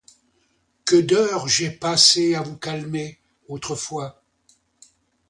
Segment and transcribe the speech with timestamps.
[0.83, 4.23] Que d'heures j'ai passées à vous calmer, autrefois!